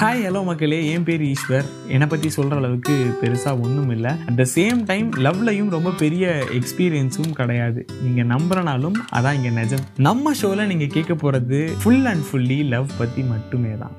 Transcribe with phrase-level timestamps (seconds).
[0.00, 0.76] Hi hello மக்களே.
[0.90, 1.68] என் பேர் ஈஸ்வர்.
[1.94, 4.12] என்னை பற்றி சொல்கிற அளவுக்கு பெருசாக ஒன்றும் இல்லை.
[4.28, 6.24] அட் த சேம் டைம் லவ்லையும் ரொம்ப பெரிய
[6.58, 7.80] எக்ஸ்பீரியன்ஸும் கிடையாது.
[8.04, 9.84] நீங்கள் நம்புறனாலும் அதான் இங்கே நிஜம்.
[10.08, 13.96] நம்ம ஷோவில் நீங்கள் கேட்க போகிறது ஃபுல் அண்ட் ஃபுல்லி லவ் பற்றி மட்டுமே தான்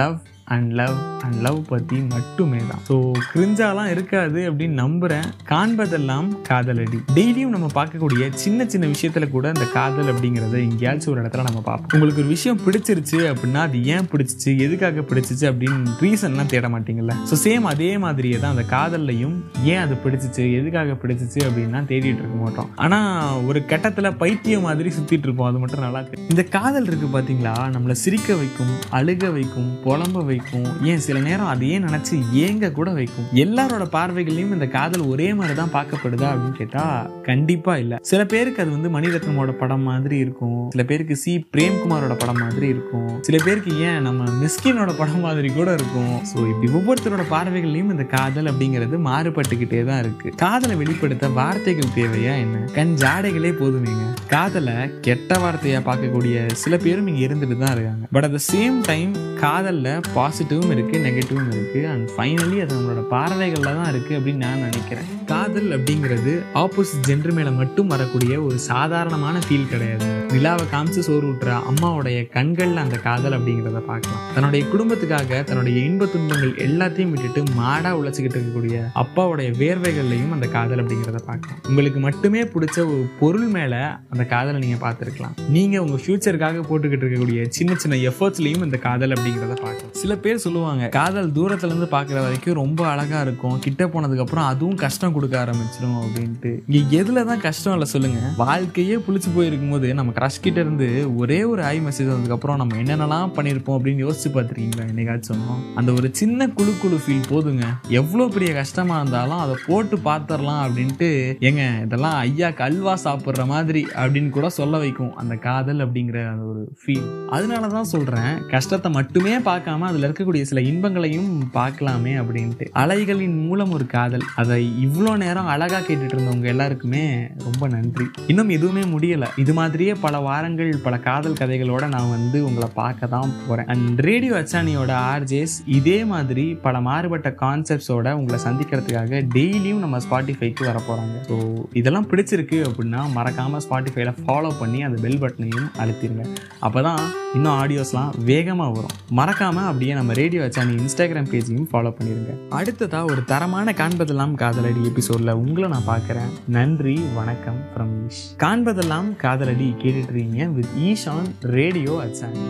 [0.00, 0.18] love
[0.54, 2.94] and love and love பற்றி மட்டுமே தான் ஸோ
[3.32, 6.98] கிரிஞ்சாலாம் இருக்காது அப்படின்னு நம்புகிறேன் காண்பதெல்லாம் காதலடி.
[7.16, 11.92] டெய்லியும் நம்ம பார்க்கக்கூடிய சின்ன சின்ன விஷயத்தில் கூட அந்த காதல் அப்படிங்கிறத எங்கேயாச்சும் ஒரு இடத்துல நம்ம பார்ப்போம்.
[11.96, 17.16] உங்களுக்கு ஒரு விஷயம் பிடிச்சிருச்சு அப்படின்னா அது ஏன் பிடிச்சிச்சு எதுக்காக பிடிச்சிச்சு அப்படின்னு ரீசன்லாம் தேட மாட்டீங்கல்ல.
[17.30, 19.36] ஸோ சேம் அதே மாதிரியே தான் அந்த காதல்லையும்
[19.72, 22.70] ஏன் அது பிடிச்சிச்சு எதுக்காக பிடிச்சிச்சு அப்படின்னா தேடிட்டு இருக்க மாட்டோம்.
[22.86, 25.48] ஆனால் ஒரு கட்டத்தில் பைத்தியம் மாதிரி சுற்றிட்டு இருப்போம்.
[25.50, 30.38] அது மட்டும் நல்லா இந்த காதல் இருக்குது பார்த்தீங்களா நம்மளை சிரிக்க வைக்கும் அழுக வைக்கும் புலம்ப வைக்கும்
[30.82, 33.26] ஏன் சில நேரம் அதையே நினச்சி ஏங்க கூட வைக்கும்?
[33.34, 37.98] எல்லாரோட பார்வைகளையும் இந்த காதல் ஒரே மாதிரி தான் பார்க்கப்படுதா அப்படின்னு கேட்டால் கண்டிப்பாக இல்லை.
[38.02, 40.70] சில பேருக்கு அது வந்து மணிரத்னமோட படம் மாதிரி இருக்கும்.
[40.70, 41.46] சில பேருக்கு சி.
[41.56, 43.20] பிரேம்குமாரோட படம் மாதிரி இருக்கும்.
[43.20, 46.14] சில பேருக்கு ஏன் நம்ம மிஸ்கினோட படம் மாதிரி கூட இருக்கும்.
[46.30, 50.30] ஸோ இப்படி ஒவ்வொருத்தரோட பார்வைகள்லையும் இந்த காதல் அப்படிங்கிறது மாறுபட்டுக்கிட்டே தான் இருக்கு.
[50.36, 52.64] காதலை வெளிப்படுத்த வார்த்தைகள் தேவையா என்ன?
[52.72, 54.04] கண் ஜாடைகளே போதுமேங்க.
[54.26, 58.06] காதலை கெட்ட வார்த்தையா பார்க்கக்கூடிய சில பேரும் இங்க இருந்துட்டு தான் இருக்காங்க.
[58.12, 61.82] But at the same time காதல்ல பாசிட்டிவும் இருக்கு நெகட்டிவும் இருக்கு.
[61.92, 65.08] அண்ட் ஃபைனலி அது நம்மளோட பார்வைகள்ல தான் இருக்கு அப்படின்னு நான் நினைக்கிறேன்.
[65.32, 70.06] காதல் அப்படிங்கிறது ஆப்போசிட் ஜென்டர் மேல மட்டும் வரக்கூடிய ஒரு சாதாரணமான ஃபீல் கிடையாது.
[70.34, 74.22] நிலாவை காமிச்சு சோறு ஊட்டுற அம்மாவுடைய கண்கள்ல அந்த காதல் அப்படிங்கிறத பார்க்கலாம்.
[74.34, 81.20] தன்னுடைய குடும்பத்துக்காக தன்னுடைய இன்ப துன்பங்கள் எல்லாத்தையும் விட்டுட்டு மாடா உழைச்சிக்கிட்டு இருக்கக்கூடிய அப்பாவுடைய வேர்வைகள்லையும் அந்த காதல் அப்படிங்கிறத
[81.30, 81.60] பார்க்கலாம்.
[81.70, 83.74] உங்களுக்கு மட்டுமே பிடிச்ச ஒரு பொருள் மேல
[84.12, 85.34] அந்த காதலை நீங்கள் பார்த்துருக்கலாம்.
[85.56, 89.94] நீங்க உங்க ஃப்யூச்சருக்காக போட்டுக்கிட்டு இருக்கக்கூடிய சின்ன சின்ன எஃபர்ட்ஸ்லையும் இந்த காதல் அப்படிங்கிறத பார்க்கலாம்.
[90.10, 93.58] சில பேர் சொல்லுவாங்க காதல் தூரத்துல இருந்து பார்க்குற வரைக்கும் ரொம்ப அழகா இருக்கும்.
[93.64, 96.50] கிட்ட போனதுக்கு அப்புறம் அதுவும் கஷ்டம் கொடுக்க ஆரம்பிச்சிடும் அப்படின்ட்டு.
[96.78, 98.20] இங்க எதுலதான் கஷ்டம் இல்லை சொல்லுங்க.
[98.36, 102.78] வாழ்க்கையே புளிச்சு போயிருக்கும் போது நம்ம கிரஷ் கிட்ட இருந்து ஒரே ஒரு ஐ மெசேஜ் வந்ததுக்கு அப்புறம் நம்ம
[102.82, 104.86] என்னென்னலாம் பண்ணியிருப்போம் அப்படின்னு யோசிச்சு பார்த்துருக்கீங்களா?
[104.92, 105.44] என்னைக்காச்சும்
[105.80, 107.68] அந்த ஒரு சின்ன குழு குழு ஃபீல் போதுங்க.
[108.00, 111.10] எவ்வளோ பெரிய கஷ்டமா இருந்தாலும் அதை போட்டு பார்த்துடலாம் அப்படின்ட்டு
[111.50, 115.14] ஏங்க இதெல்லாம் ஐயா கல்வா சாப்பிட்ற மாதிரி அப்படின்னு கூட சொல்ல வைக்கும்.
[115.22, 120.60] அந்த காதல் அப்படிங்கிற அந்த ஒரு ஃபீல் அதனால தான் சொல்றேன் கஷ்டத்தை மட்டுமே பார்க்காம அதுல இருக்கக்கூடிய சில
[120.70, 122.66] இன்பங்களையும் பார்க்கலாமே அப்படின்ட்டு.
[122.82, 124.26] அலைகளின் மூலம் ஒரு காதல்.
[124.42, 127.04] அதை இவ்வளோ நேரம் அழகாக கேட்டுட்டு இருந்தவங்க எல்லாருக்குமே
[127.46, 128.06] ரொம்ப நன்றி.
[128.32, 129.28] இன்னும் எதுவுமே முடியலை.
[129.44, 134.34] இது மாதிரியே பல வாரங்கள் பல காதல் கதைகளோட நான் வந்து உங்களை பார்க்க தான் போகிறேன் அண்ட் ரேடியோ
[134.40, 141.36] அச்சானியோட ஆர்ஜேஸ் இதே மாதிரி பல மாறுபட்ட கான்செப்ட்ஸோட உங்களை சந்திக்கிறதுக்காக டெய்லியும் நம்ம ஸ்பாட்டிஃபைக்கு வர போகிறாங்க ஸோ
[141.80, 146.24] இதெல்லாம் பிடிச்சிருக்கு அப்படின்னா மறக்காமல் ஸ்பாட்டிஃபைல ஃபாலோ பண்ணி அந்த பெல் பட்டனையும் அழுத்திருங்க.
[146.66, 147.02] அப்பதான்
[147.36, 148.94] இன்னும் ஆடியோஸ்லாம் வேகமாக வரும்.
[149.18, 152.48] மறக்காமல் அப்படியே நம்ம ரேடியோ அச்சானி இன்ஸ்டாகிராம் பேஜையும் ஃபாலோ பண்ணிருங்க.
[152.48, 156.32] அடுத்ததாக ஒரு தரமான காண்பதெல்லாம் காதலடி எபிசோட்ல உங்களை நான் பார்க்குறேன்.
[156.48, 162.46] நன்றி வணக்கம் ஃப்ரம் ஈஷ் காண்பதெல்லாம் காதலடி கேட்டுட்ருக்கீங்க வித் ஈஷான் ரேடியோ அச்சானி